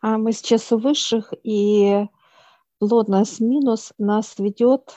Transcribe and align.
А 0.00 0.16
мы 0.16 0.32
сейчас 0.32 0.72
у 0.72 0.78
высших, 0.78 1.32
и 1.42 2.06
плотность 2.78 3.40
минус 3.40 3.92
нас 3.98 4.38
ведет 4.38 4.94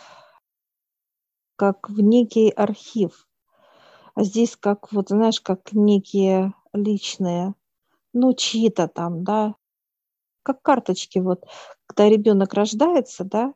как 1.58 1.90
в 1.90 2.02
некий 2.02 2.50
архив. 2.50 3.28
А 4.16 4.24
здесь 4.24 4.56
как, 4.56 4.92
вот 4.92 5.10
знаешь, 5.10 5.42
как 5.42 5.74
некие 5.74 6.54
личные, 6.74 7.54
ну, 8.14 8.34
чьи-то 8.34 8.88
там, 8.88 9.24
да, 9.24 9.56
как 10.44 10.62
карточки. 10.62 11.20
Вот, 11.20 11.46
когда 11.86 12.10
ребенок 12.10 12.54
рождается, 12.54 13.24
да, 13.24 13.54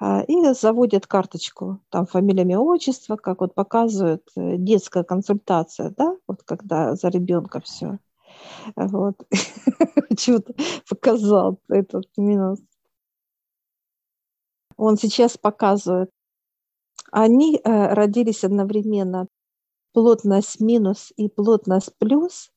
а, 0.00 0.22
и 0.22 0.54
заводят 0.54 1.06
карточку, 1.06 1.80
там 1.88 2.06
фамилия, 2.06 2.42
имя, 2.42 2.58
отчество, 2.58 3.16
как 3.16 3.40
вот 3.40 3.54
показывают 3.54 4.28
э, 4.36 4.56
детская 4.56 5.04
консультация, 5.04 5.94
да, 5.96 6.16
вот 6.26 6.42
когда 6.42 6.94
за 6.96 7.08
ребенка 7.08 7.60
все. 7.60 7.98
Вот. 8.76 9.16
Чего-то 10.16 10.54
показал 10.88 11.60
этот 11.68 12.06
минус. 12.16 12.60
Он 14.76 14.96
сейчас 14.96 15.36
показывает. 15.36 16.10
Они 17.10 17.56
э, 17.56 17.94
родились 17.94 18.44
одновременно. 18.44 19.28
Плотность 19.92 20.60
минус 20.60 21.12
и 21.16 21.28
плотность 21.28 21.96
плюс, 21.98 22.50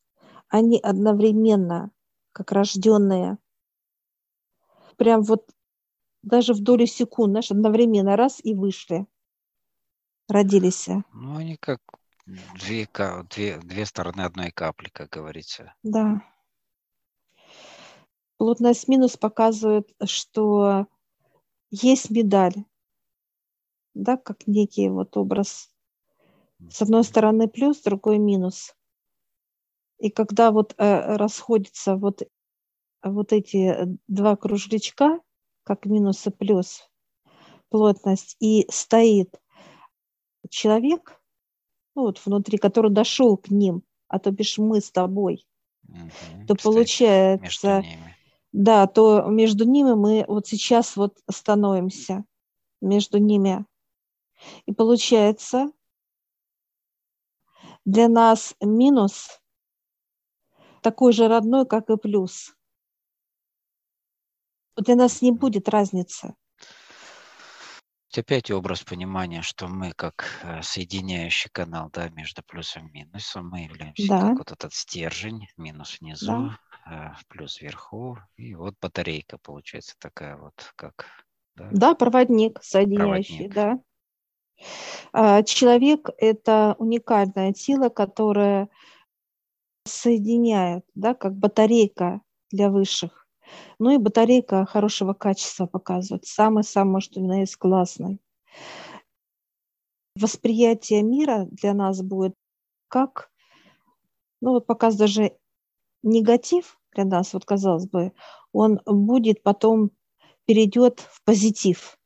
они 0.49 0.79
одновременно, 0.79 1.91
как 2.31 2.51
рожденные. 2.51 3.37
Прям 4.95 5.21
вот 5.21 5.47
даже 6.23 6.53
в 6.53 6.61
доли 6.61 6.85
секунд, 6.85 7.31
знаешь, 7.31 7.51
одновременно 7.51 8.15
раз 8.15 8.39
и 8.43 8.55
вышли. 8.55 9.05
Родились. 10.27 10.87
Ну, 11.13 11.37
они 11.37 11.55
как 11.57 11.79
две, 12.27 12.87
две, 13.29 13.57
две 13.59 13.85
стороны 13.85 14.21
одной 14.21 14.51
капли, 14.51 14.89
как 14.89 15.09
говорится. 15.09 15.73
Да. 15.83 16.21
Плотность 18.37 18.87
минус 18.87 19.17
показывает, 19.17 19.93
что 20.05 20.87
есть 21.71 22.11
медаль, 22.11 22.65
да, 23.93 24.17
как 24.17 24.45
некий 24.45 24.89
вот 24.89 25.17
образ. 25.17 25.69
С 26.69 26.81
одной 26.81 27.03
стороны 27.03 27.47
плюс, 27.47 27.79
с 27.79 27.83
другой 27.83 28.17
минус. 28.17 28.75
И 29.99 30.09
когда 30.09 30.51
вот 30.51 30.75
э, 30.77 31.15
расходятся 31.15 31.95
вот, 31.95 32.21
вот 33.03 33.33
эти 33.33 33.97
два 34.07 34.35
кружечка, 34.35 35.19
как 35.63 35.85
минус 35.85 36.25
и 36.27 36.29
плюс 36.29 36.89
плотность, 37.69 38.37
и 38.39 38.65
стоит 38.71 39.39
человек, 40.49 41.16
ну 41.97 42.03
вот 42.03 42.23
внутри, 42.23 42.59
который 42.59 42.91
дошел 42.91 43.37
к 43.37 43.49
ним, 43.49 43.81
а 44.07 44.19
то 44.19 44.29
бишь 44.29 44.59
мы 44.59 44.81
с 44.81 44.91
тобой, 44.91 45.47
угу, 45.89 46.45
то 46.47 46.55
получается, 46.55 47.83
да, 48.51 48.85
то 48.85 49.23
между 49.23 49.65
ними 49.65 49.93
мы 49.95 50.23
вот 50.27 50.45
сейчас 50.45 50.95
вот 50.95 51.17
становимся, 51.27 52.23
между 52.81 53.17
ними. 53.17 53.65
И 54.67 54.73
получается, 54.73 55.71
для 57.83 58.07
нас 58.07 58.55
минус 58.61 59.41
такой 60.83 61.13
же 61.13 61.27
родной, 61.27 61.65
как 61.65 61.89
и 61.89 61.97
плюс 61.97 62.53
для 64.75 64.95
нас 64.95 65.23
не 65.23 65.31
будет 65.31 65.67
разницы. 65.67 66.35
Опять 68.17 68.49
образ 68.49 68.83
понимания, 68.83 69.43
что 69.43 69.67
мы 69.67 69.91
как 69.91 70.25
э, 70.41 70.61
соединяющий 70.63 71.51
канал 71.51 71.91
да, 71.93 72.09
между 72.09 72.41
плюсом 72.41 72.87
и 72.87 72.91
минусом, 72.91 73.49
мы 73.49 73.65
являемся 73.65 74.07
да. 74.07 74.21
как 74.21 74.37
вот 74.39 74.51
этот 74.51 74.73
стержень, 74.73 75.47
минус 75.55 75.99
внизу, 76.01 76.51
да. 76.87 77.13
Э, 77.19 77.23
плюс 77.27 77.61
вверху, 77.61 78.17
и 78.35 78.55
вот 78.55 78.73
батарейка 78.81 79.37
получается 79.37 79.95
такая 79.99 80.35
вот, 80.35 80.53
как... 80.75 81.05
Да, 81.55 81.69
да 81.71 81.95
проводник 81.95 82.59
соединяющий, 82.63 83.49
проводник. 83.49 83.53
да. 83.53 83.79
А, 85.13 85.43
человек– 85.43 86.09
это 86.17 86.75
уникальное 86.79 87.53
тело, 87.53 87.89
которое 87.89 88.67
соединяет, 89.85 90.83
да, 90.95 91.13
как 91.13 91.35
батарейка 91.35 92.21
для 92.49 92.71
высших. 92.71 93.26
Ну 93.79 93.91
и 93.91 93.97
батарейка 93.97 94.65
хорошего 94.65 95.13
качества 95.13 95.65
показывает. 95.65 96.25
Самый-самый, 96.25 97.01
что 97.01 97.19
на 97.19 97.41
есть, 97.41 97.55
классный. 97.57 98.19
Восприятие 100.15 101.03
мира 101.03 101.47
для 101.51 101.73
нас 101.73 102.01
будет 102.01 102.33
как, 102.87 103.29
ну 104.41 104.51
вот 104.51 104.65
показ 104.65 104.95
даже 104.95 105.37
негатив 106.03 106.79
для 106.93 107.05
нас, 107.05 107.33
вот 107.33 107.45
казалось 107.45 107.87
бы, 107.87 108.13
он 108.51 108.79
будет 108.85 109.43
потом 109.43 109.91
перейдет 110.45 110.99
в 110.99 111.23
позитив. 111.23 111.97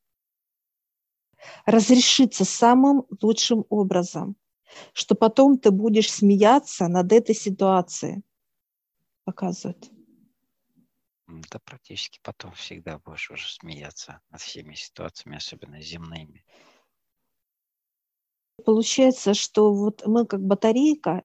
Разрешится 1.65 2.43
самым 2.43 3.05
лучшим 3.21 3.65
образом, 3.69 4.35
что 4.93 5.15
потом 5.15 5.57
ты 5.57 5.71
будешь 5.71 6.11
смеяться 6.11 6.87
над 6.87 7.11
этой 7.13 7.35
ситуацией, 7.35 8.23
показывает. 9.23 9.89
Да 11.31 11.59
практически 11.59 12.19
потом 12.21 12.51
всегда 12.53 12.99
будешь 12.99 13.31
уже 13.31 13.47
смеяться 13.47 14.21
над 14.29 14.41
всеми 14.41 14.73
ситуациями, 14.73 15.37
особенно 15.37 15.81
земными. 15.81 16.43
Получается, 18.65 19.33
что 19.33 19.73
вот 19.73 20.05
мы 20.05 20.25
как 20.25 20.41
батарейка, 20.41 21.23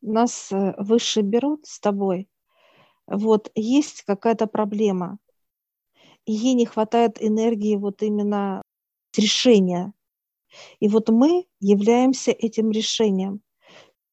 нас 0.00 0.50
э, 0.50 0.74
выше 0.78 1.20
берут 1.20 1.66
с 1.66 1.78
тобой, 1.78 2.28
вот 3.06 3.52
есть 3.54 4.02
какая-то 4.02 4.46
проблема, 4.46 5.18
ей 6.24 6.54
не 6.54 6.66
хватает 6.66 7.22
энергии 7.22 7.76
вот 7.76 8.02
именно 8.02 8.62
решения. 9.16 9.92
И 10.80 10.88
вот 10.88 11.08
мы 11.10 11.46
являемся 11.60 12.32
этим 12.32 12.70
решением. 12.70 13.42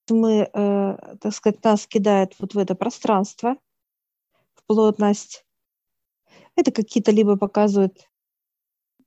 Мы, 0.09 0.50
э, 0.53 1.18
так 1.22 1.34
сказать, 1.34 1.63
нас 1.63 1.88
кидает 1.88 2.36
вот 2.40 2.53
в 2.53 2.57
это 2.57 2.75
пространство– 2.75 3.56
плотность. 4.69 5.46
Это 6.56 6.72
какие-то 6.72 7.09
либо 7.12 7.38
показывают 7.38 8.07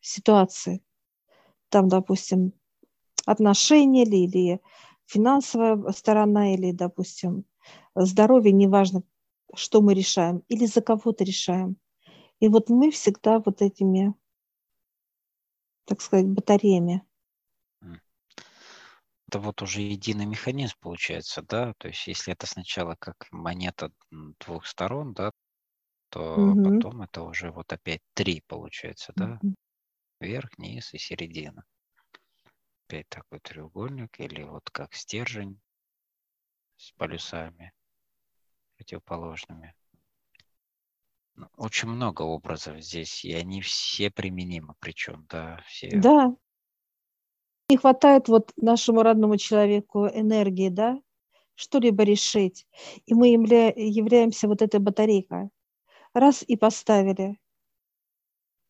ситуации. 0.00 0.82
Там, 1.68 1.88
допустим, 1.88 2.52
отношения 3.26 4.02
или, 4.02 4.16
или 4.16 4.60
финансовая 5.06 5.92
сторона, 5.92 6.52
или, 6.52 6.72
допустим, 6.72 7.44
здоровье, 7.94 8.50
неважно, 8.50 9.04
что 9.54 9.80
мы 9.82 9.94
решаем, 9.94 10.42
или 10.48 10.66
за 10.66 10.82
кого-то 10.82 11.22
решаем. 11.22 11.76
И 12.40 12.48
вот 12.48 12.68
мы 12.68 12.90
всегда 12.90 13.38
вот 13.38 13.62
этими, 13.62 14.14
так 15.84 16.00
сказать, 16.00 16.26
батареями. 16.26 17.06
Это 19.28 19.38
вот 19.38 19.62
уже 19.62 19.80
единый 19.80 20.26
механизм 20.26 20.74
получается, 20.80 21.40
да? 21.40 21.72
То 21.78 21.88
есть 21.88 22.06
если 22.06 22.34
это 22.34 22.46
сначала 22.46 22.96
как 22.98 23.28
монета 23.30 23.90
двух 24.10 24.66
сторон, 24.66 25.14
да, 25.14 25.30
то 26.12 26.56
Мгм. 26.56 26.62
потом 26.62 27.02
это 27.02 27.22
уже 27.22 27.50
вот 27.50 27.72
опять 27.72 28.02
три 28.14 28.42
получается, 28.46 29.14
да? 29.16 29.42
Мгм. 29.42 29.54
Верх, 30.20 30.58
низ 30.58 30.94
и 30.94 30.98
середина. 30.98 31.64
Опять 32.86 33.08
такой 33.08 33.40
треугольник 33.40 34.20
или 34.20 34.42
вот 34.44 34.70
как 34.70 34.94
стержень 34.94 35.58
с 36.76 36.92
полюсами 36.92 37.72
противоположными. 38.76 39.74
Ну, 41.36 41.48
Очень 41.56 41.88
много 41.88 42.22
образов 42.22 42.78
здесь, 42.82 43.24
и 43.24 43.32
они 43.32 43.62
все 43.62 44.10
применимы, 44.10 44.74
причем, 44.80 45.26
да, 45.30 45.62
все. 45.66 46.06
Да, 46.06 46.34
не 47.68 47.76
хватает 47.76 48.28
вот 48.28 48.52
нашему 48.56 49.02
родному 49.02 49.36
человеку 49.36 50.06
энергии, 50.06 50.68
да, 50.68 51.00
что-либо 51.56 52.04
решить. 52.04 52.66
И 53.06 53.14
мы 53.14 53.34
явля- 53.34 53.72
являемся 53.76 54.48
вот 54.48 54.62
этой 54.62 54.80
батарейкой 54.80 55.50
раз 56.14 56.44
и 56.46 56.56
поставили. 56.56 57.38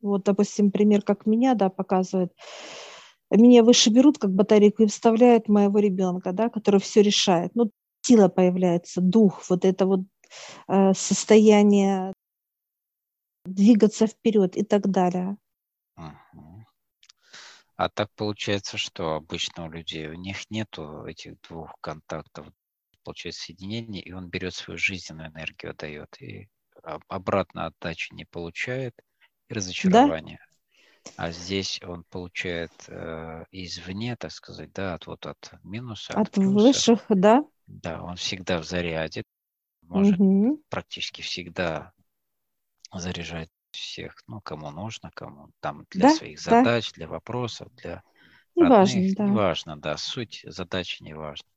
Вот, 0.01 0.25
допустим, 0.25 0.71
пример, 0.71 1.03
как 1.03 1.27
меня, 1.27 1.55
да, 1.55 1.69
показывает. 1.69 2.33
Меня 3.31 3.63
выше 3.63 3.91
берут 3.91 4.19
как 4.19 4.31
батарейку 4.31 4.83
и 4.83 4.87
вставляют 4.87 5.49
моего 5.49 5.79
ребенка, 5.79 6.33
да, 6.33 6.51
который 6.51 6.81
все 6.81 7.03
решает. 7.03 7.55
Ну, 7.55 7.71
сила 8.03 8.29
появляется, 8.29 9.01
дух, 9.01 9.49
вот 9.49 9.65
это 9.65 9.87
вот 9.87 10.01
э, 10.69 10.93
состояние 10.93 12.13
двигаться 13.45 14.07
вперед 14.07 14.57
и 14.57 14.65
так 14.65 14.91
далее. 14.91 15.37
А 17.77 17.89
так 17.89 18.11
получается, 18.15 18.77
что 18.77 19.15
обычно 19.15 19.65
у 19.65 19.71
людей, 19.71 20.09
у 20.09 20.15
них 20.15 20.51
нету 20.51 21.05
этих 21.05 21.41
двух 21.41 21.75
контактов, 21.81 22.47
получается 23.03 23.45
соединение, 23.45 24.03
и 24.03 24.13
он 24.13 24.29
берет 24.29 24.55
свою 24.55 24.79
жизненную 24.79 25.31
энергию, 25.31 25.73
отдает, 25.73 26.21
и 26.21 26.49
обратно 26.83 27.67
отдачи 27.67 28.13
не 28.15 28.25
получает 28.25 28.95
и 29.49 29.55
разочарование. 29.55 30.39
Да? 30.39 30.53
А 31.17 31.31
здесь 31.33 31.81
он 31.83 32.05
получает 32.05 32.73
э, 32.89 33.45
извне, 33.51 34.17
так 34.17 34.31
сказать, 34.31 34.73
да, 34.73 34.95
от 34.95 35.07
вот 35.07 35.27
от 35.27 35.53
минуса, 35.65 36.13
от, 36.13 36.29
от 36.29 36.31
плюса. 36.35 36.53
высших, 36.53 37.05
да. 37.09 37.45
Да, 37.67 38.03
он 38.03 38.17
всегда 38.17 38.61
в 38.61 38.65
заряде, 38.65 39.25
может 39.83 40.19
угу. 40.19 40.63
практически 40.69 41.23
всегда 41.23 41.93
заряжать 42.93 43.51
всех, 43.73 44.23
ну, 44.27 44.41
кому 44.41 44.71
нужно, 44.71 45.11
кому 45.15 45.51
там 45.61 45.87
для 45.91 46.09
да, 46.09 46.15
своих 46.15 46.41
задач, 46.41 46.91
да. 46.91 46.97
для 46.97 47.09
вопросов, 47.09 47.75
для 47.75 48.03
не 48.55 48.63
родных. 48.63 48.79
Важно, 48.79 49.15
да. 49.17 49.25
Неважно, 49.25 49.77
да, 49.77 49.97
суть 49.97 50.45
задачи 50.45 51.03
не 51.03 51.15
важна. 51.15 51.49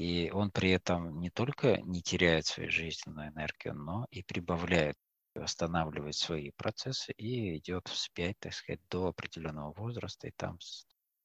И 0.00 0.30
он 0.30 0.50
при 0.50 0.70
этом 0.70 1.20
не 1.20 1.28
только 1.28 1.76
не 1.82 2.00
теряет 2.00 2.46
свою 2.46 2.70
жизненную 2.70 3.32
энергию, 3.32 3.74
но 3.74 4.06
и 4.10 4.22
прибавляет, 4.22 4.96
восстанавливает 5.34 6.14
свои 6.14 6.52
процессы 6.52 7.12
и 7.12 7.58
идет 7.58 7.86
вспять, 7.86 8.38
так 8.38 8.54
сказать, 8.54 8.80
до 8.88 9.08
определенного 9.08 9.74
возраста, 9.74 10.26
и 10.26 10.30
там 10.30 10.58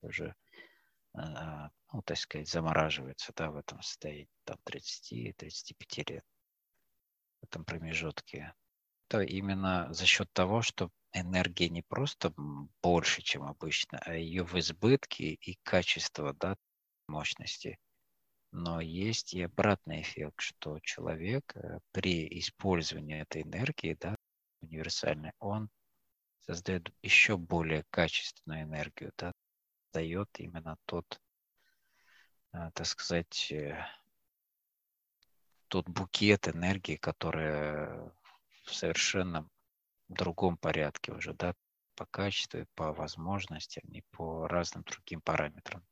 уже, 0.02 0.36
а, 1.14 1.70
ну, 1.94 2.02
так 2.02 2.18
сказать, 2.18 2.50
замораживается, 2.50 3.32
да, 3.34 3.50
в 3.50 3.56
этом 3.56 3.82
состоянии, 3.82 4.28
там, 4.44 4.58
30-35 4.66 6.04
лет, 6.10 6.26
в 7.40 7.46
этом 7.46 7.64
промежутке. 7.64 8.56
То 9.08 9.22
именно 9.22 9.88
за 9.94 10.06
счет 10.06 10.30
того, 10.34 10.62
что 10.62 10.90
энергия 11.14 11.70
не 11.70 11.82
просто 11.82 12.34
больше, 12.82 13.22
чем 13.22 13.44
обычно, 13.44 14.00
а 14.00 14.16
ее 14.16 14.44
в 14.44 14.54
избытке 14.60 15.36
и 15.36 15.58
качество, 15.64 16.34
да, 16.34 16.58
мощности– 17.08 17.80
но 18.56 18.80
есть 18.80 19.34
и 19.34 19.42
обратный 19.42 20.02
эффект, 20.02 20.40
что 20.40 20.80
человек 20.80 21.56
э, 21.56 21.80
при 21.92 22.26
использовании 22.40 23.22
этой 23.22 23.42
энергии, 23.42 23.98
да, 24.00 24.16
универсальной, 24.62 25.34
он 25.40 25.70
создает 26.40 26.90
еще 27.02 27.36
более 27.36 27.84
качественную 27.90 28.64
энергию, 28.64 29.12
да, 29.18 29.34
дает 29.92 30.30
именно 30.40 30.78
тот, 30.86 31.20
э, 32.54 32.72
так 32.74 32.86
сказать, 32.86 33.52
э, 33.52 33.86
тот 35.68 35.90
букет 35.90 36.48
энергии, 36.48 36.96
который 36.96 38.10
в 38.64 38.74
совершенно 38.74 39.50
другом 40.08 40.56
порядке 40.56 41.12
уже, 41.12 41.34
да, 41.34 41.56
по 41.96 42.06
качеству, 42.06 42.66
по 42.74 42.94
возможностям 42.94 43.84
и 43.92 44.02
по 44.12 44.48
разным 44.48 44.84
другим 44.84 45.20
параметрам. 45.20 45.84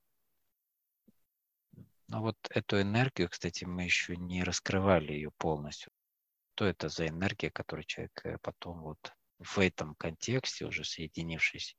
Но 2.08 2.22
вот 2.22 2.38
эту 2.50 2.82
энергию, 2.82 3.30
кстати, 3.30 3.66
мы 3.66 3.84
еще 3.84 4.16
не 4.18 4.44
раскрывали 4.44 5.14
ее 5.14 5.32
полностью. 5.38 5.92
Что 6.56 6.66
это 6.66 6.90
за 6.90 7.08
энергия, 7.08 7.50
которую 7.50 7.86
человек 7.86 8.22
э, 8.24 8.38
потом 8.42 8.82
вот 8.82 9.14
в 9.40 9.58
этом 9.60 9.96
контексте, 9.96 10.66
уже 10.66 10.84
соединившись 10.84 11.76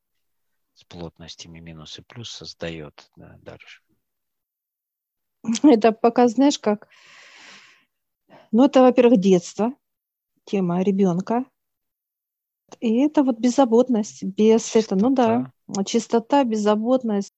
с 0.75 0.85
плотностями 0.85 1.61
минус 1.61 1.99
и 1.99 2.03
плюс, 2.03 2.31
создает 2.31 3.11
да, 3.17 3.37
дальше? 3.43 3.83
Это 5.63 5.93
пока, 5.93 6.29
знаешь, 6.29 6.59
как... 6.59 6.89
Ну, 8.51 8.65
это, 8.65 8.83
во-первых, 8.83 9.21
детство, 9.21 9.75
тема 10.45 10.83
ребенка. 10.83 11.45
И 12.81 13.01
это 13.01 13.23
вот 13.23 13.39
беззаботность, 13.39 14.23
без 14.23 14.65
чистота. 14.65 14.97
этого, 14.97 14.99
ну 14.99 15.15
да, 15.15 15.85
чистота, 15.85 16.45
беззаботность, 16.45 17.35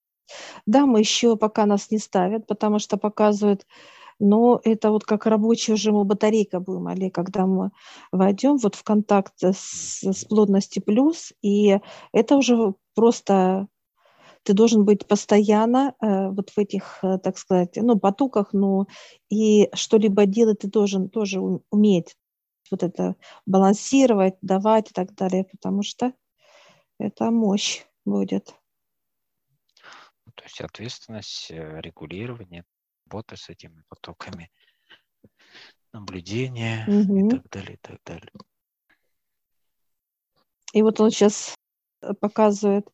да, 0.65 0.85
мы 0.85 0.99
еще 0.99 1.35
пока 1.37 1.65
нас 1.65 1.91
не 1.91 1.99
ставят, 1.99 2.47
потому 2.47 2.79
что 2.79 2.97
показывают, 2.97 3.65
но 4.19 4.59
это 4.63 4.91
вот 4.91 5.03
как 5.03 5.25
рабочая 5.25 5.73
уже 5.73 5.91
мы 5.91 6.03
батарейка 6.03 6.59
будем, 6.59 6.89
или 6.89 7.09
когда 7.09 7.45
мы 7.45 7.71
войдем 8.11 8.57
вот 8.57 8.75
в 8.75 8.83
контакт 8.83 9.33
с, 9.41 10.03
с 10.03 10.25
плотностью 10.25 10.83
плюс, 10.83 11.33
и 11.41 11.79
это 12.11 12.35
уже 12.35 12.73
просто 12.95 13.67
ты 14.43 14.53
должен 14.53 14.85
быть 14.85 15.05
постоянно 15.05 15.93
э, 16.01 16.29
вот 16.29 16.51
в 16.51 16.57
этих, 16.57 16.99
э, 17.03 17.17
так 17.17 17.37
сказать, 17.37 17.75
ну, 17.75 17.99
потоках, 17.99 18.53
ну, 18.53 18.87
и 19.29 19.69
что-либо 19.73 20.25
делать 20.25 20.59
ты 20.59 20.67
должен 20.67 21.09
тоже 21.09 21.41
уметь 21.69 22.15
вот 22.71 22.81
это 22.81 23.15
балансировать, 23.45 24.35
давать 24.41 24.91
и 24.91 24.93
так 24.93 25.13
далее, 25.15 25.45
потому 25.51 25.83
что 25.83 26.13
это 26.97 27.29
мощь 27.29 27.83
будет. 28.05 28.55
То 30.37 30.43
есть 30.43 30.61
ответственность, 30.61 31.49
э, 31.49 31.81
регулирование, 31.81 32.63
работа 33.07 33.35
с 33.35 33.49
этими 33.49 33.83
потоками, 33.89 34.51
наблюдение 35.91 36.85
угу. 36.87 37.27
и 37.27 37.29
так 37.29 37.49
далее, 37.49 37.73
и 37.73 37.79
так 37.81 37.97
далее. 38.05 38.31
И 40.73 40.81
вот 40.83 40.99
он 40.99 41.09
сейчас 41.09 41.55
э, 42.01 42.13
показывает, 42.13 42.87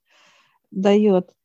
дает 0.72 1.36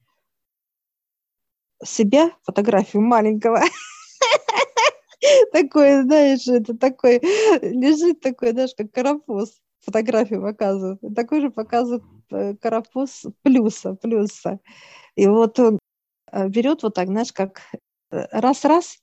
себя, 1.85 2.31
фотографию 2.45 3.03
маленького, 3.03 3.61
такой, 5.53 6.03
знаешь, 6.03 6.47
это 6.47 6.77
такой, 6.77 7.19
лежит 7.19 8.21
такой, 8.21 8.53
знаешь, 8.53 8.75
как 8.77 8.93
карапуз, 8.93 9.61
фотографию 9.81 10.43
показывает, 10.43 11.01
такой 11.17 11.41
же 11.41 11.51
показывает 11.51 12.05
э, 12.31 12.55
карапуз 12.55 13.27
плюса, 13.43 13.95
плюса. 13.95 14.61
И 15.17 15.27
вот 15.27 15.59
он 15.59 15.81
берет 16.49 16.83
вот 16.83 16.95
так, 16.95 17.09
знаешь, 17.09 17.33
как 17.33 17.61
э, 18.11 18.27
раз-раз, 18.31 18.99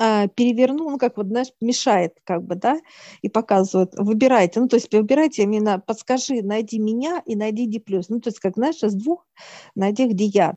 а, 0.00 0.28
перевернул, 0.28 0.90
ну, 0.90 0.98
как 0.98 1.16
вот, 1.16 1.26
знаешь, 1.26 1.48
мешает, 1.60 2.14
как 2.24 2.44
бы, 2.44 2.54
да, 2.54 2.78
и 3.20 3.28
показывает, 3.28 3.94
выбирайте, 3.96 4.60
ну, 4.60 4.68
то 4.68 4.76
есть 4.76 4.92
выбирайте 4.92 5.42
именно, 5.42 5.80
подскажи, 5.80 6.42
найди 6.42 6.78
меня 6.78 7.20
и 7.26 7.34
найди 7.34 7.66
D+. 7.66 7.82
Ну, 8.08 8.20
то 8.20 8.28
есть, 8.28 8.38
как, 8.38 8.54
знаешь, 8.54 8.82
из 8.82 8.94
двух 8.94 9.26
найди, 9.74 10.06
где 10.06 10.26
я. 10.26 10.54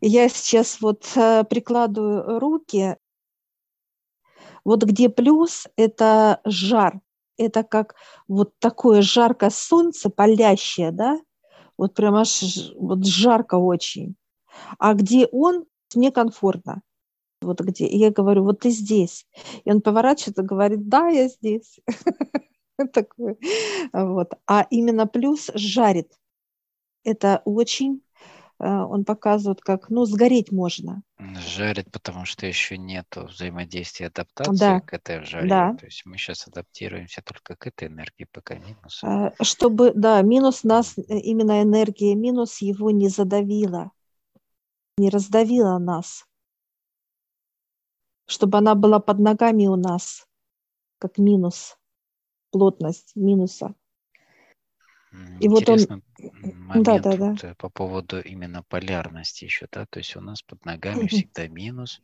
И 0.00 0.08
я 0.08 0.28
сейчас 0.28 0.80
вот 0.80 1.06
э, 1.14 1.44
прикладываю 1.44 2.40
руки, 2.40 2.96
вот 4.64 4.82
где 4.82 5.08
плюс, 5.08 5.68
это 5.76 6.40
жар, 6.44 7.00
это 7.36 7.62
как 7.62 7.94
вот 8.26 8.52
такое 8.58 9.00
жаркое 9.00 9.50
солнце, 9.50 10.10
палящее, 10.10 10.90
да, 10.90 11.20
вот 11.78 11.94
прям 11.94 12.16
аж 12.16 12.42
вот 12.76 13.06
жарко 13.06 13.54
очень 13.54 14.16
а 14.78 14.94
где 14.94 15.26
он, 15.26 15.64
мне 15.94 16.10
комфортно. 16.10 16.82
Вот 17.42 17.60
где. 17.60 17.86
И 17.86 17.96
я 17.96 18.10
говорю, 18.10 18.44
вот 18.44 18.60
ты 18.60 18.70
здесь. 18.70 19.26
И 19.64 19.70
он 19.70 19.80
поворачивается, 19.80 20.42
говорит, 20.42 20.88
да, 20.88 21.08
я 21.08 21.28
здесь. 21.28 21.80
Такой. 22.92 23.38
Вот. 23.92 24.34
А 24.46 24.66
именно 24.70 25.06
плюс 25.06 25.50
жарит. 25.54 26.12
Это 27.02 27.40
очень 27.46 28.02
э, 28.58 28.68
он 28.68 29.06
показывает, 29.06 29.62
как, 29.62 29.88
ну, 29.88 30.04
сгореть 30.04 30.52
можно. 30.52 31.02
Жарит, 31.18 31.90
потому 31.90 32.26
что 32.26 32.46
еще 32.46 32.76
нет 32.76 33.06
взаимодействия 33.16 34.08
адаптации 34.08 34.58
да. 34.58 34.80
к 34.80 34.92
этой 34.92 35.24
жаре. 35.24 35.48
Да. 35.48 35.74
То 35.74 35.86
есть 35.86 36.04
мы 36.04 36.18
сейчас 36.18 36.46
адаптируемся 36.46 37.22
только 37.22 37.56
к 37.56 37.66
этой 37.66 37.88
энергии, 37.88 38.26
пока 38.30 38.56
минус. 38.56 39.02
Э, 39.02 39.32
чтобы, 39.40 39.92
да, 39.94 40.20
минус 40.20 40.62
нас, 40.62 40.98
э, 40.98 41.02
именно 41.20 41.62
энергия 41.62 42.14
минус 42.14 42.60
его 42.60 42.90
не 42.90 43.08
задавила 43.08 43.92
не 45.00 45.10
раздавила 45.10 45.78
нас, 45.78 46.26
чтобы 48.26 48.58
она 48.58 48.74
была 48.74 49.00
под 49.00 49.18
ногами 49.18 49.66
у 49.66 49.76
нас, 49.76 50.28
как 50.98 51.18
минус, 51.18 51.78
плотность 52.50 53.16
минуса. 53.16 53.74
И 55.40 55.48
вот 55.48 55.68
он... 55.68 56.02
момент 56.42 56.84
да, 56.84 56.98
да, 57.00 57.34
да. 57.34 57.54
По 57.56 57.68
поводу 57.68 58.20
именно 58.20 58.62
полярности 58.62 59.44
еще, 59.44 59.66
да, 59.72 59.86
то 59.86 59.98
есть 59.98 60.14
у 60.14 60.20
нас 60.20 60.42
под 60.42 60.64
ногами 60.64 61.08
всегда 61.08 61.48
минус, 61.48 62.00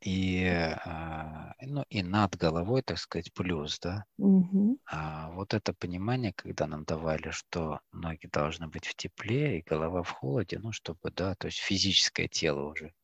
и, 0.00 0.46
а, 0.46 1.52
ну, 1.60 1.84
и 1.90 2.02
над 2.02 2.36
головой, 2.36 2.82
так 2.82 2.98
сказать, 2.98 3.32
плюс, 3.34 3.78
да. 3.80 4.04
Угу. 4.18 4.78
А 4.86 5.30
вот 5.32 5.52
это 5.52 5.74
понимание, 5.74 6.32
когда 6.32 6.66
нам 6.66 6.84
давали, 6.84 7.30
что 7.30 7.80
ноги 7.92 8.26
должны 8.26 8.68
быть 8.68 8.86
в 8.86 8.94
тепле 8.94 9.58
и 9.58 9.62
голова 9.62 10.02
в 10.02 10.10
холоде, 10.10 10.58
ну, 10.58 10.72
чтобы, 10.72 11.10
да, 11.10 11.34
то 11.34 11.46
есть 11.46 11.58
физическое 11.58 12.28
тело 12.28 12.70
уже. 12.70 12.94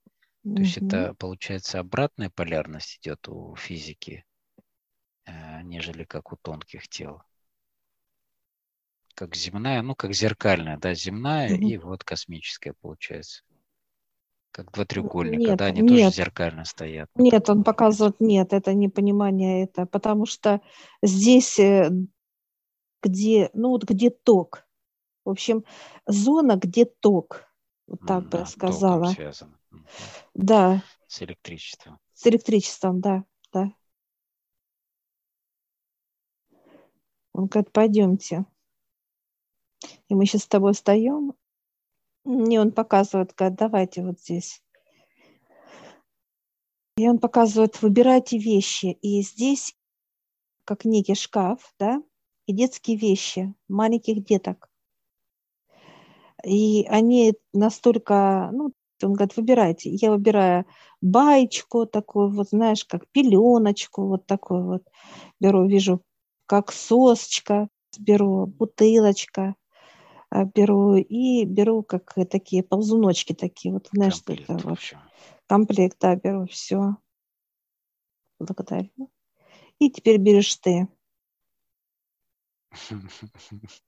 Угу. 0.44 0.56
То 0.56 0.62
есть 0.62 0.78
это, 0.78 1.14
получается, 1.14 1.80
обратная 1.80 2.30
полярность 2.30 2.98
идет 2.98 3.28
у 3.28 3.54
физики, 3.56 4.24
э, 5.26 5.62
нежели 5.62 6.04
как 6.04 6.32
у 6.32 6.36
тонких 6.36 6.88
тел. 6.88 7.22
Как 9.14 9.34
земная, 9.34 9.82
ну, 9.82 9.94
как 9.94 10.14
зеркальная, 10.14 10.78
да, 10.78 10.94
земная 10.94 11.54
угу. 11.54 11.68
и 11.68 11.76
вот 11.76 12.04
космическая 12.04 12.72
получается. 12.72 13.42
Как 14.56 14.72
два 14.72 14.86
треугольника, 14.86 15.50
нет, 15.50 15.58
да, 15.58 15.66
они 15.66 15.82
нет. 15.82 16.04
тоже 16.06 16.16
зеркально 16.16 16.64
стоят. 16.64 17.10
Нет, 17.14 17.50
он 17.50 17.62
показывает, 17.62 18.20
нет, 18.20 18.54
это 18.54 18.72
не 18.72 18.88
понимание 18.88 19.64
это, 19.64 19.84
потому 19.84 20.24
что 20.24 20.62
здесь, 21.02 21.58
э, 21.58 21.90
где, 23.02 23.50
ну 23.52 23.68
вот 23.68 23.84
где 23.84 24.08
ток, 24.08 24.66
в 25.26 25.28
общем, 25.28 25.66
зона, 26.06 26.56
где 26.56 26.86
ток, 26.86 27.52
вот 27.86 28.00
так 28.06 28.24
mm, 28.24 28.28
бы 28.30 28.38
я 28.38 28.46
сказала. 28.46 29.04
Связано. 29.08 29.58
Да. 30.32 30.82
С 31.06 31.20
электричеством. 31.20 31.98
С 32.14 32.26
электричеством, 32.26 33.02
да, 33.02 33.24
да. 33.52 33.74
Он 37.34 37.44
говорит, 37.44 37.70
пойдемте. 37.72 38.46
И 40.08 40.14
мы 40.14 40.24
сейчас 40.24 40.44
с 40.44 40.48
тобой 40.48 40.72
встаем, 40.72 41.34
мне 42.26 42.60
он 42.60 42.72
показывает, 42.72 43.34
говорит, 43.34 43.58
давайте 43.58 44.02
вот 44.02 44.20
здесь. 44.20 44.62
И 46.96 47.08
он 47.08 47.18
показывает, 47.18 47.80
выбирайте 47.82 48.38
вещи. 48.38 48.98
И 49.02 49.22
здесь 49.22 49.76
как 50.64 50.84
некий 50.84 51.14
шкаф, 51.14 51.72
да, 51.78 52.02
и 52.46 52.52
детские 52.52 52.96
вещи 52.96 53.54
маленьких 53.68 54.24
деток. 54.24 54.68
И 56.44 56.84
они 56.88 57.34
настолько, 57.52 58.50
ну, 58.52 58.72
он 59.02 59.12
говорит, 59.12 59.36
выбирайте. 59.36 59.90
Я 59.90 60.10
выбираю 60.10 60.64
баечку 61.00 61.86
такую, 61.86 62.30
вот 62.30 62.48
знаешь, 62.50 62.84
как 62.84 63.08
пеленочку, 63.10 64.06
вот 64.06 64.26
такую 64.26 64.64
вот 64.64 64.82
беру, 65.40 65.66
вижу, 65.66 66.02
как 66.46 66.72
сосочка, 66.72 67.68
беру 67.98 68.46
бутылочка, 68.46 69.54
беру 70.44 70.96
и 70.96 71.44
беру 71.44 71.82
как 71.82 72.14
такие 72.30 72.62
ползуночки 72.62 73.32
такие, 73.32 73.72
вот 73.72 73.88
знаешь, 73.92 74.22
комплект, 74.22 74.50
это 74.50 74.68
вот. 74.68 74.78
Комплект, 75.46 75.96
да, 76.00 76.16
беру, 76.16 76.46
все. 76.46 76.96
Благодарю. 78.38 79.10
И 79.78 79.90
теперь 79.90 80.18
берешь 80.18 80.56
ты. 80.56 80.88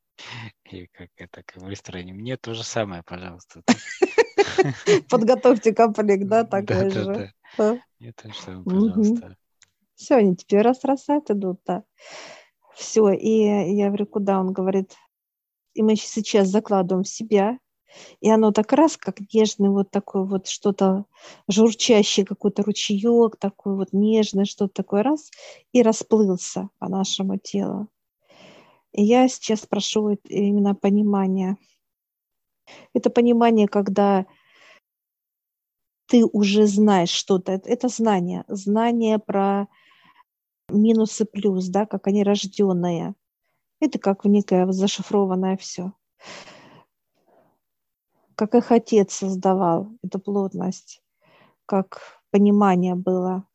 И 0.70 0.86
как 0.88 1.10
это, 1.16 1.42
как 1.44 1.62
выстроение. 1.62 2.14
Мне 2.14 2.36
то 2.36 2.54
же 2.54 2.64
самое, 2.64 3.02
пожалуйста. 3.02 3.62
Подготовьте 5.08 5.72
комплект, 5.72 6.26
да, 6.26 6.44
такой 6.44 6.90
же. 6.90 7.32
Мне 7.98 8.12
то 8.12 8.28
же 8.28 8.40
самое, 8.40 8.64
пожалуйста. 8.64 9.36
Все, 9.94 10.16
они 10.16 10.36
теперь 10.36 10.62
раз 10.62 10.84
раз 10.84 11.08
идут, 11.08 11.60
да. 11.66 11.84
Все, 12.74 13.10
и 13.10 13.74
я 13.74 13.88
говорю, 13.88 14.06
куда? 14.06 14.38
Он 14.40 14.52
говорит, 14.52 14.96
и 15.78 15.82
мы 15.82 15.94
сейчас 15.94 16.49
закладываем 16.49 17.04
в 17.04 17.08
себя, 17.08 17.61
и 18.20 18.28
оно 18.28 18.50
так 18.50 18.73
раз, 18.73 18.97
как 18.97 19.20
нежный 19.32 19.68
вот 19.68 19.92
такой 19.92 20.26
вот 20.26 20.49
что-то 20.49 21.04
журчащий 21.47 22.25
какой-то 22.25 22.64
ручеек, 22.64 23.37
такой 23.37 23.76
вот 23.76 23.92
нежный, 23.92 24.44
что-то 24.44 24.75
такое 24.75 25.04
раз, 25.04 25.30
и 25.73 25.82
расплылся 25.82 26.68
по 26.78 26.88
нашему 26.88 27.38
телу. 27.38 27.87
И 28.90 29.04
я 29.04 29.28
сейчас 29.28 29.66
прошу 29.66 30.18
именно 30.25 30.75
понимания. 30.75 31.56
Это 32.92 33.08
понимание, 33.08 33.68
когда 33.68 34.26
ты 36.06 36.25
уже 36.25 36.66
знаешь 36.66 37.11
что-то. 37.11 37.52
Это 37.52 37.87
знание. 37.87 38.44
Знание 38.49 39.20
про 39.20 39.68
минус 40.68 41.20
и 41.20 41.25
плюс, 41.25 41.68
да, 41.68 41.87
как 41.87 42.08
они 42.08 42.25
рожденные. 42.25 43.14
Это 43.80 43.99
как 43.99 44.25
некое 44.25 44.70
зашифрованное 44.70 45.56
все 45.56 45.92
как 48.38 48.54
их 48.54 48.70
отец 48.70 49.14
создавал 49.14 49.88
эту 50.00 50.20
плотность, 50.20 51.02
как 51.66 52.23
понимание 52.30 52.94
было 52.94 53.49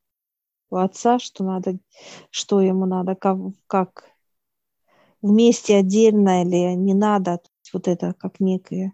у 0.69 0.75
отца, 0.75 1.19
что 1.19 1.45
надо, 1.45 1.79
что 2.31 2.59
ему 2.59 2.85
надо, 2.85 3.15
как, 3.15 3.37
как 3.67 4.11
вместе 5.21 5.77
отдельно 5.77 6.43
или 6.43 6.75
не 6.75 6.93
надо, 6.93 7.39
вот 7.71 7.87
это 7.87 8.13
как 8.13 8.41
некое. 8.41 8.91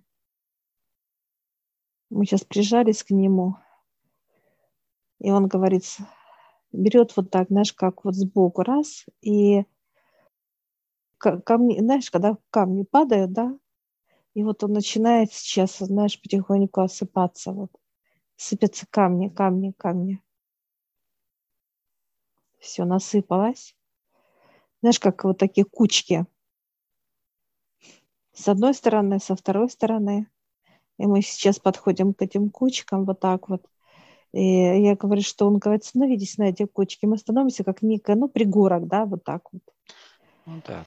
Мы 2.12 2.28
сейчас 2.28 2.44
прижались 2.44 3.04
к 3.04 3.10
нему, 3.10 3.58
и 5.18 5.32
он 5.32 5.48
говорит, 5.48 5.86
берет 6.72 7.18
вот 7.18 7.32
так, 7.32 7.48
знаешь, 7.48 7.74
как 7.74 8.06
вот 8.06 8.14
сбоку 8.14 8.62
раз, 8.62 9.08
и 9.24 9.66
камни, 11.20 11.80
знаешь, 11.80 12.10
когда 12.10 12.38
камни 12.50 12.84
падают, 12.84 13.32
да, 13.32 13.58
и 14.34 14.44
вот 14.44 14.64
он 14.64 14.74
начинает 14.74 15.34
сейчас, 15.34 15.78
знаешь, 15.80 16.22
потихоньку 16.22 16.82
осыпаться. 16.82 17.52
Вот. 17.52 17.72
Сыпятся 18.36 18.86
камни, 18.90 19.28
камни, 19.30 19.74
камни. 19.78 20.22
Все 22.60 22.86
насыпалось. 22.86 23.76
Знаешь, 24.82 25.00
как 25.00 25.24
вот 25.24 25.38
такие 25.38 25.66
кучки. 25.66 26.26
С 28.34 28.48
одной 28.48 28.74
стороны, 28.74 29.20
со 29.20 29.36
второй 29.36 29.70
стороны. 29.70 30.30
И 30.98 31.06
мы 31.06 31.22
сейчас 31.22 31.60
подходим 31.60 32.14
к 32.14 32.22
этим 32.22 32.50
кучкам 32.50 33.06
вот 33.06 33.20
так 33.20 33.50
вот. 33.50 33.66
И 34.32 34.42
я 34.42 34.96
говорю, 34.96 35.22
что 35.22 35.48
он 35.48 35.58
говорит, 35.58 35.84
становитесь 35.84 36.38
на 36.38 36.44
эти 36.44 36.66
кучки. 36.66 37.06
Мы 37.06 37.18
становимся 37.18 37.64
как 37.64 37.82
некое, 37.82 38.16
ну, 38.16 38.30
пригорок, 38.30 38.88
да, 38.88 39.06
вот 39.06 39.24
так 39.24 39.52
вот. 39.52 39.64
Ну 40.46 40.62
да, 40.66 40.86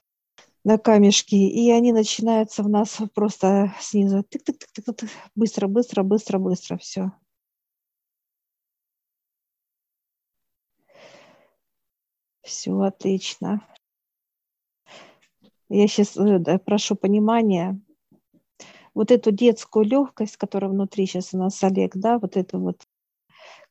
на 0.63 0.77
камешки, 0.77 1.35
и 1.35 1.71
они 1.71 1.91
начинаются 1.91 2.63
в 2.63 2.69
нас 2.69 3.01
просто 3.13 3.73
снизу. 3.79 4.19
Тык-тык-тык-тык, 4.23 5.09
быстро, 5.35 5.67
быстро, 5.67 6.03
быстро, 6.03 6.39
быстро, 6.39 6.77
все. 6.77 7.11
Все 12.41 12.77
отлично. 12.81 13.65
Я 15.69 15.87
сейчас 15.87 16.15
э, 16.17 16.59
прошу 16.59 16.95
понимания. 16.95 17.79
Вот 18.93 19.11
эту 19.11 19.31
детскую 19.31 19.85
легкость, 19.85 20.37
которая 20.37 20.69
внутри 20.69 21.07
сейчас 21.07 21.33
у 21.33 21.37
нас 21.37 21.63
Олег, 21.63 21.95
да, 21.95 22.19
вот 22.19 22.37
это 22.37 22.59
вот 22.59 22.83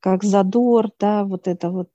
как 0.03 0.25
задор, 0.25 0.91
да, 0.99 1.25
вот 1.25 1.47
это 1.47 1.71
вот 1.71 1.89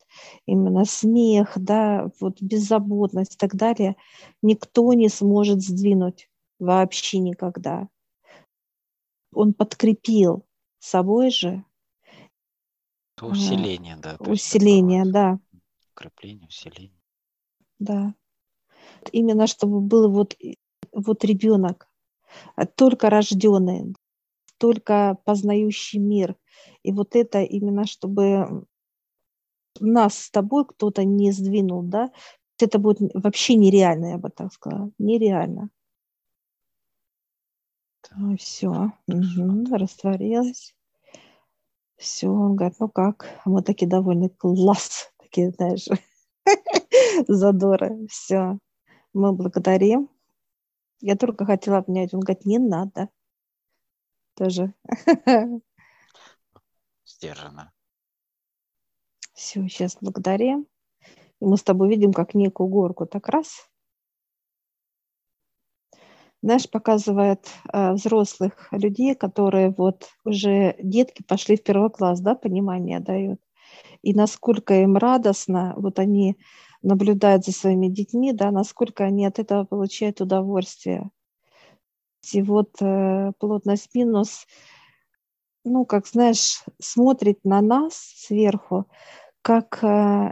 именно 0.45 0.85
смех, 0.85 1.51
да, 1.57 2.09
вот 2.21 2.41
беззаботность 2.41 3.35
и 3.35 3.37
так 3.37 3.55
далее, 3.55 3.97
никто 4.41 4.93
не 4.93 5.09
сможет 5.09 5.61
сдвинуть 5.61 6.29
вообще 6.57 7.19
никогда. 7.19 7.89
Он 9.33 9.53
подкрепил 9.53 10.45
собой 10.79 11.31
же. 11.31 11.65
То 13.15 13.25
усиление, 13.27 13.97
да. 13.97 14.15
Усиление, 14.19 15.03
да. 15.05 15.37
Укрепление, 15.91 16.47
усиление. 16.47 17.01
Да. 17.77 18.15
Именно 19.11 19.47
чтобы 19.47 19.81
был 19.81 20.09
вот, 20.09 20.37
вот 20.93 21.25
ребенок, 21.25 21.89
только 22.77 23.09
рожденный, 23.09 23.93
только 24.59 25.17
познающий 25.25 25.99
мир– 25.99 26.37
и 26.83 26.91
вот 26.91 27.15
это 27.15 27.41
именно, 27.41 27.85
чтобы 27.85 28.65
нас 29.79 30.17
с 30.17 30.31
тобой 30.31 30.65
кто-то 30.65 31.03
не 31.03 31.31
сдвинул, 31.31 31.83
да, 31.83 32.11
это 32.59 32.79
будет 32.79 33.11
вообще 33.13 33.55
нереально, 33.55 34.07
я 34.07 34.17
бы 34.17 34.29
так 34.29 34.51
сказала, 34.53 34.91
нереально. 34.97 35.69
Ну, 38.15 38.37
все, 38.37 38.93
угу, 39.07 39.75
растворилась. 39.75 40.73
Все, 41.97 42.27
он 42.27 42.55
говорит, 42.55 42.77
ну 42.79 42.87
как? 42.89 43.25
Мы 43.45 43.61
такие 43.63 43.87
довольны, 43.87 44.29
класс, 44.29 45.11
такие, 45.19 45.51
знаешь, 45.51 45.87
задоры. 47.27 48.07
Все, 48.07 48.59
мы 49.13 49.33
благодарим. 49.33 50.09
Я 51.01 51.15
только 51.15 51.45
хотела 51.45 51.77
обнять, 51.77 52.13
он 52.13 52.21
говорит, 52.21 52.45
не 52.45 52.59
надо. 52.59 53.09
Тоже. 54.35 54.73
сдержанно. 57.07 57.71
Все, 59.33 59.67
сейчас 59.67 59.97
благодарим. 60.01 60.67
И 61.39 61.45
мы 61.45 61.57
с 61.57 61.63
тобой 61.63 61.89
видим, 61.89 62.13
как 62.13 62.33
некую 62.33 62.67
горку 62.67 63.05
так 63.05 63.29
раз. 63.29 63.69
Знаешь, 66.41 66.69
показывает 66.69 67.47
э, 67.71 67.93
взрослых 67.93 68.67
людей, 68.71 69.15
которые 69.15 69.73
вот 69.75 70.09
уже 70.23 70.75
детки 70.81 71.23
пошли 71.23 71.57
в 71.57 71.63
первый 71.63 71.89
класс, 71.89 72.19
да, 72.21 72.35
понимание 72.35 72.99
дают. 72.99 73.39
И 74.01 74.13
насколько 74.13 74.73
им 74.75 74.97
радостно, 74.97 75.73
вот 75.77 75.99
они 75.99 76.37
наблюдают 76.81 77.45
за 77.45 77.51
своими 77.51 77.87
детьми, 77.87 78.33
да, 78.33 78.51
насколько 78.51 79.03
они 79.03 79.25
от 79.25 79.39
этого 79.39 79.65
получают 79.65 80.21
удовольствие. 80.21 81.09
И 82.31 82.41
вот 82.41 82.81
э, 82.81 83.31
плотность 83.39 83.93
минус– 83.93 84.47
ну, 85.67 85.85
как 85.85 86.07
знаешь, 86.07 86.63
смотрит 86.79 87.39
на 87.43 87.61
нас 87.61 87.93
сверху, 87.95 88.87
как, 89.41 89.83
э, 89.83 90.31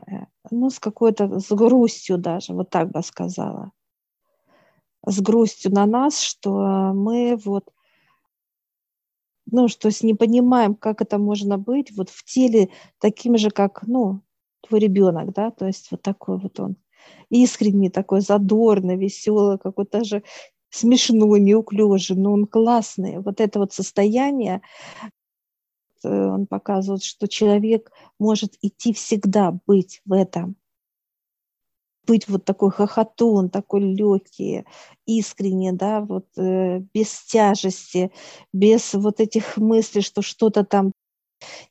ну, 0.52 0.70
с 0.70 0.80
какой-то, 0.80 1.40
с 1.40 1.52
грустью 1.52 2.18
даже, 2.18 2.54
вот 2.54 2.70
так 2.70 2.92
бы 2.92 3.02
сказала. 3.04 3.72
С 5.06 5.22
грустью 5.22 5.72
на 5.72 5.86
нас, 5.86 6.20
что 6.20 6.52
мы 6.94 7.38
вот, 7.44 7.72
ну, 9.46 9.68
что 9.68 9.92
с 9.92 10.02
не 10.02 10.14
понимаем, 10.14 10.76
как 10.76 11.02
это 11.02 11.18
можно 11.18 11.58
быть 11.58 11.96
вот 11.96 12.10
в 12.10 12.24
теле 12.24 12.70
таким 13.00 13.38
же, 13.38 13.52
как, 13.52 13.84
ну, 13.88 14.22
твой 14.62 14.80
ребенок, 14.80 15.34
да, 15.34 15.52
то 15.52 15.68
есть 15.68 15.92
вот 15.92 16.02
такой 16.02 16.38
вот 16.38 16.60
он 16.60 16.78
искренний, 17.30 17.90
такой 17.90 18.22
задорный, 18.22 18.98
веселый, 18.98 19.60
какой-то 19.60 20.04
же 20.04 20.24
смешной, 20.76 21.40
неуклюжий, 21.40 22.16
но 22.16 22.34
он 22.34 22.48
классный. 22.48 23.20
Вот 23.20 23.40
это 23.40 23.60
вот 23.60 23.74
состояние, 23.74 24.62
он 26.08 26.48
показывает, 26.48 27.04
что 27.04 27.28
человек 27.28 27.92
может 28.20 28.56
идти 28.62 28.94
всегда 28.94 29.58
быть 29.66 30.02
в 30.06 30.14
этом. 30.14 30.56
Быть 32.06 32.28
вот 32.28 32.46
такой 32.46 32.70
хохотун, 32.72 33.50
такой 33.50 33.82
легкий, 33.82 34.66
искренне, 35.08 35.74
да, 35.74 36.02
вот 36.02 36.28
э, 36.38 36.80
без 36.94 37.24
тяжести, 37.24 38.12
без 38.54 38.94
вот 38.94 39.20
этих 39.20 39.58
мыслей, 39.58 40.02
что 40.02 40.22
что-то 40.22 40.64
там 40.64 40.92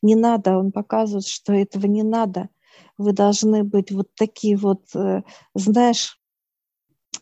не 0.03 0.17
надо, 0.17 0.59
он 0.59 0.73
показывает, 0.73 1.27
что 1.27 1.53
этого 1.53 1.87
не 1.87 2.03
надо. 2.03 2.49
Вы 2.99 3.13
должны 3.13 3.63
быть 3.63 3.93
вот 3.93 4.09
такие 4.17 4.57
вот, 4.57 4.83
э, 4.95 5.23
знаешь, 5.55 6.19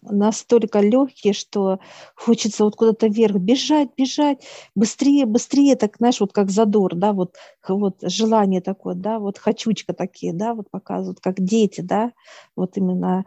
настолько 0.03 0.81
легкие, 0.81 1.33
что 1.35 1.79
хочется 2.15 2.65
вот 2.65 2.77
куда-то 2.77 3.07
вверх 3.09 3.37
бежать, 3.37 3.91
бежать, 3.97 4.45
быстрее, 4.75 5.27
быстрее, 5.27 5.77
так, 5.77 5.97
знаешь, 5.99 6.21
вот 6.21 6.33
как 6.33 6.51
задор, 6.51 6.95
да, 6.95 7.13
вот, 7.13 7.37
вот 7.69 7.99
желание 8.03 8.61
такое, 8.61 8.95
да, 8.95 9.19
вот 9.19 9.39
хочучка 9.39 9.93
такие, 9.95 10.33
да, 10.33 10.55
вот 10.55 10.71
показывают, 10.71 11.21
как 11.21 11.41
дети, 11.41 11.81
да, 11.81 12.13
вот 12.57 12.77
именно 12.77 13.25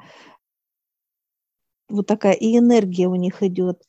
вот 1.90 2.06
такая 2.08 2.34
и 2.34 2.58
энергия 2.58 3.08
у 3.08 3.16
них 3.16 3.42
идет, 3.44 3.82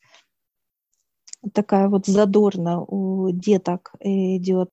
такая 1.53 1.87
вот 1.89 2.05
задорно 2.05 2.81
у 2.81 3.29
деток 3.31 3.91
идет. 4.01 4.69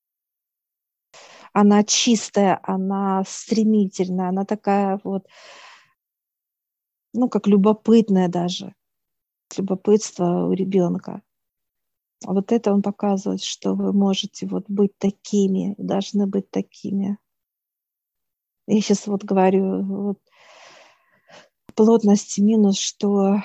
Она 1.52 1.84
чистая, 1.84 2.58
она 2.64 3.22
стремительная, 3.26 4.28
она 4.30 4.44
такая 4.44 5.00
вот, 5.04 5.26
ну, 7.14 7.28
как 7.28 7.46
любопытная 7.46 8.28
даже. 8.28 8.74
Любопытство 9.56 10.46
у 10.46 10.52
ребенка. 10.52 11.22
Вот 12.26 12.52
это 12.52 12.72
он 12.72 12.82
показывает, 12.82 13.42
что 13.42 13.74
вы 13.74 13.92
можете 13.92 14.46
вот 14.46 14.64
быть 14.68 14.98
такими, 14.98 15.74
должны 15.78 16.26
быть 16.26 16.50
такими. 16.50 17.18
Я 18.66 18.80
сейчас 18.80 19.06
вот 19.06 19.24
говорю, 19.24 19.82
вот, 19.82 20.18
плотность 21.74 22.38
минус, 22.38 22.78
что 22.78 23.42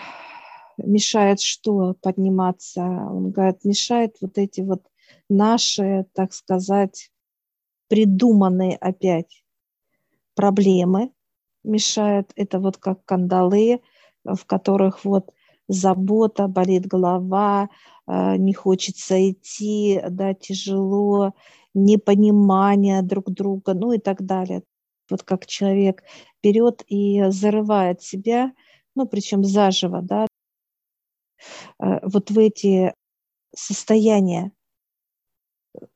мешает 0.78 1.42
что 1.42 1.94
подниматься? 2.02 2.82
Он 2.82 3.32
говорит, 3.32 3.66
мешает 3.66 4.16
вот 4.22 4.38
эти 4.38 4.62
вот 4.62 4.84
наши, 5.30 6.06
так 6.14 6.34
сказать, 6.34 7.12
придуманные 7.88 8.78
опять 8.78 9.44
проблемы, 10.36 11.12
мешает 11.64 12.32
это 12.36 12.60
вот 12.60 12.78
как 12.78 13.04
кандалы, 13.06 13.82
в 14.24 14.46
которых 14.46 15.06
вот 15.06 15.32
забота, 15.68 16.48
болит 16.48 16.88
голова, 16.88 17.70
э, 18.08 18.38
не 18.38 18.54
хочется 18.54 19.32
идти, 19.32 20.02
да, 20.10 20.34
тяжело, 20.34 21.34
непонимание 21.74 23.02
друг 23.04 23.32
друга, 23.32 23.74
ну 23.74 23.94
и 23.94 24.00
так 24.00 24.26
далее. 24.26 24.64
Вот 25.10 25.24
как 25.24 25.46
человек 25.48 26.04
берет 26.44 26.84
и 26.88 27.24
зарывает 27.30 28.02
себя, 28.02 28.54
ну 28.96 29.08
причем 29.08 29.44
заживо, 29.44 30.02
да, 30.02 30.28
э, 31.80 32.00
вот 32.04 32.32
в 32.32 32.40
эти 32.40 32.94
состояния 33.56 34.52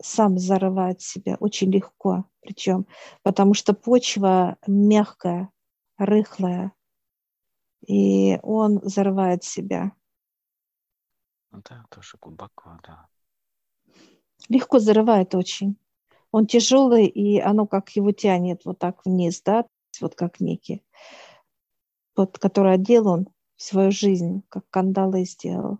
сам 0.01 0.37
зарывает 0.37 1.01
себя 1.01 1.35
очень 1.39 1.71
легко, 1.71 2.25
причем, 2.41 2.85
потому 3.23 3.53
что 3.53 3.73
почва 3.73 4.57
мягкая, 4.67 5.49
рыхлая, 5.97 6.73
и 7.87 8.39
он 8.43 8.79
зарывает 8.83 9.43
себя. 9.43 9.91
Ну 11.51 11.61
да, 11.69 11.85
тоже 11.89 12.17
глубоко, 12.19 12.79
да. 12.83 13.07
Легко 14.49 14.79
зарывает 14.79 15.35
очень. 15.35 15.77
Он 16.31 16.47
тяжелый, 16.47 17.05
и 17.05 17.39
оно 17.39 17.67
как 17.67 17.89
его 17.91 18.11
тянет 18.11 18.65
вот 18.65 18.79
так 18.79 19.05
вниз, 19.05 19.41
да, 19.43 19.65
вот 20.01 20.15
как 20.15 20.39
некий, 20.39 20.83
вот, 22.15 22.39
который 22.39 22.73
одел 22.73 23.07
он 23.07 23.27
в 23.55 23.61
свою 23.61 23.91
жизнь, 23.91 24.43
как 24.49 24.67
кандалы 24.69 25.25
сделал. 25.25 25.79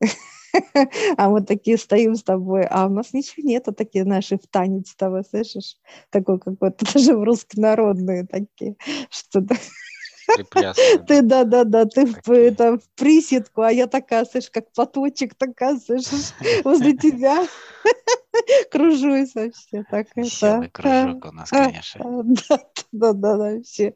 А 1.16 1.28
мы 1.28 1.42
такие 1.42 1.78
стоим 1.78 2.14
с 2.14 2.22
тобой, 2.22 2.64
а 2.64 2.86
у 2.86 2.90
нас 2.90 3.12
ничего 3.12 3.46
нету, 3.46 3.72
такие 3.72 4.04
наши 4.04 4.36
в 4.36 4.46
танец 4.46 4.90
с 4.90 4.94
тобой, 4.94 5.24
слышишь? 5.24 5.76
Такой 6.10 6.38
какой-то 6.38 6.84
даже 6.94 7.16
в 7.16 7.22
руссконародные 7.22 8.26
такие, 8.26 8.76
что-то. 9.10 9.56
Ты, 11.06 11.22
да, 11.22 11.44
да, 11.44 11.64
да, 11.64 11.86
ты 11.86 12.04
в, 12.04 12.30
это, 12.30 12.78
в 12.78 12.88
приседку, 12.96 13.62
а 13.62 13.72
я 13.72 13.86
такая, 13.86 14.24
слышишь, 14.26 14.50
как 14.50 14.70
платочек 14.72 15.34
такая, 15.34 15.78
слышишь, 15.78 16.34
возле 16.64 16.96
тебя 16.96 17.46
кружусь 18.70 19.34
вообще. 19.34 19.84
Так, 19.90 20.08
Веселый 20.16 20.68
это, 20.68 20.82
кружок 20.82 21.24
у 21.24 21.32
нас, 21.32 21.50
конечно. 21.50 22.22
Да, 22.24 22.58
да, 22.92 23.12
да, 23.12 23.12
да, 23.12 23.36
вообще. 23.36 23.94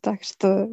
Так 0.00 0.22
что 0.22 0.68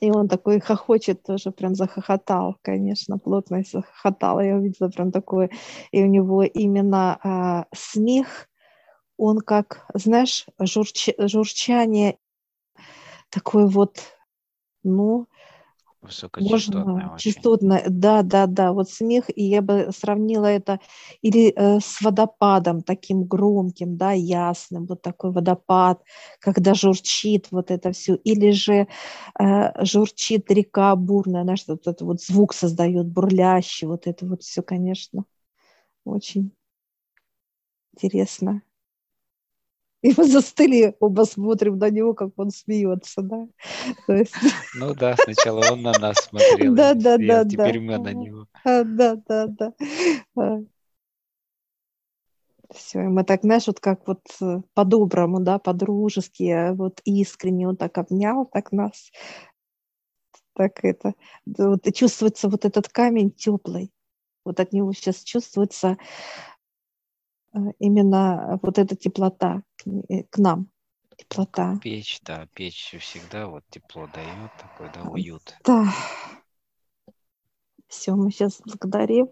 и 0.00 0.10
он 0.10 0.28
такой 0.28 0.60
хохочет 0.60 1.22
тоже, 1.22 1.50
прям 1.50 1.74
захохотал, 1.74 2.56
конечно, 2.62 3.18
плотно 3.18 3.62
захохотал. 3.62 4.40
Я 4.40 4.56
увидела 4.56 4.88
прям 4.88 5.12
такое, 5.12 5.50
и 5.90 6.02
у 6.02 6.06
него 6.06 6.42
именно 6.42 7.18
а, 7.22 7.66
смех, 7.74 8.48
он 9.16 9.38
как, 9.38 9.86
знаешь, 9.94 10.46
журч, 10.60 11.08
журчание, 11.18 12.18
такой 13.30 13.66
вот, 13.68 13.98
ну, 14.82 15.26
Высокочастотная 16.06 16.84
Можно, 16.84 17.18
частотная, 17.18 17.84
да, 17.88 18.22
да, 18.22 18.46
да, 18.46 18.72
вот 18.72 18.88
смех, 18.90 19.24
и 19.34 19.42
я 19.42 19.60
бы 19.60 19.90
сравнила 19.96 20.46
это 20.46 20.78
или 21.20 21.52
э, 21.54 21.80
с 21.80 22.00
водопадом 22.00 22.82
таким 22.82 23.24
громким, 23.24 23.96
да, 23.96 24.12
ясным, 24.12 24.86
вот 24.86 25.02
такой 25.02 25.32
водопад, 25.32 26.02
когда 26.38 26.74
журчит 26.74 27.48
вот 27.50 27.70
это 27.70 27.90
все, 27.92 28.14
или 28.14 28.52
же 28.52 28.86
э, 29.40 29.84
журчит 29.84 30.50
река 30.50 30.94
бурная, 30.94 31.42
знаешь, 31.42 31.64
вот 31.66 31.80
этот 31.86 32.02
вот 32.02 32.22
звук 32.22 32.54
создает, 32.54 33.08
бурлящий, 33.08 33.86
вот 33.88 34.06
это 34.06 34.26
вот 34.26 34.42
все, 34.42 34.62
конечно, 34.62 35.24
очень 36.04 36.52
интересно. 37.94 38.62
И 40.06 40.14
мы 40.16 40.24
застыли, 40.24 40.94
оба 41.00 41.24
смотрим 41.24 41.78
на 41.78 41.90
него, 41.90 42.14
как 42.14 42.30
он 42.36 42.50
смеется, 42.50 43.22
да. 43.22 43.48
есть... 44.06 44.34
Ну 44.76 44.94
да, 44.94 45.16
сначала 45.16 45.72
он 45.72 45.82
на 45.82 45.92
нас 45.98 46.16
смотрел, 46.18 46.74
да, 46.76 46.94
да, 46.94 47.18
да, 47.18 47.44
теперь 47.44 47.80
мы 47.80 47.98
на 47.98 48.12
него. 48.12 48.46
Да, 48.64 49.16
да, 49.16 49.46
да. 49.48 50.62
Все, 52.72 53.00
и 53.00 53.06
мы 53.08 53.24
так, 53.24 53.42
знаешь, 53.42 53.66
вот 53.66 53.80
как 53.80 54.06
вот 54.06 54.20
э, 54.40 54.60
по-доброму, 54.74 55.40
да, 55.40 55.58
по-дружески, 55.58 56.74
вот 56.74 57.00
искренне 57.04 57.68
он 57.68 57.76
так 57.76 57.96
обнял, 57.98 58.44
так 58.44 58.72
нас, 58.72 59.10
так 60.52 60.84
это, 60.84 61.14
вот, 61.46 61.82
чувствуется 61.94 62.48
вот 62.48 62.64
этот 62.64 62.88
камень 62.88 63.30
теплый, 63.30 63.92
вот 64.44 64.58
от 64.58 64.72
него 64.72 64.92
сейчас 64.92 65.22
чувствуется 65.22 65.96
именно 67.78 68.58
вот 68.62 68.78
эта 68.78 68.96
теплота 68.96 69.62
к, 69.76 69.86
э, 70.08 70.24
к 70.24 70.38
нам. 70.38 70.70
Теплота. 71.16 71.78
Печь, 71.82 72.20
да, 72.22 72.46
печь 72.52 72.94
всегда 73.00 73.46
вот 73.46 73.64
тепло 73.70 74.06
дает, 74.12 74.50
такой, 74.58 74.90
да, 74.92 75.08
уют. 75.08 75.56
Да. 75.64 75.86
Все, 77.88 78.14
мы 78.14 78.30
сейчас 78.30 78.60
благодарим 78.64 79.28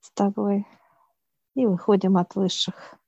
с 0.00 0.10
тобой 0.10 0.66
и 1.54 1.66
выходим 1.66 2.16
от 2.16 2.34
высших. 2.34 2.99